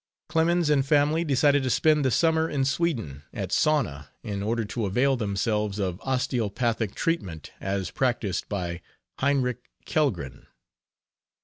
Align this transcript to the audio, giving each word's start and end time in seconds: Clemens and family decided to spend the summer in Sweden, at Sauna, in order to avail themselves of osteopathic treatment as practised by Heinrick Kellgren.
Clemens 0.29 0.71
and 0.71 0.83
family 0.83 1.23
decided 1.23 1.61
to 1.61 1.69
spend 1.69 2.03
the 2.03 2.09
summer 2.09 2.49
in 2.49 2.65
Sweden, 2.65 3.21
at 3.31 3.51
Sauna, 3.51 4.07
in 4.23 4.41
order 4.41 4.65
to 4.65 4.87
avail 4.87 5.15
themselves 5.15 5.77
of 5.77 6.01
osteopathic 6.01 6.95
treatment 6.95 7.51
as 7.61 7.91
practised 7.91 8.49
by 8.49 8.81
Heinrick 9.19 9.69
Kellgren. 9.85 10.47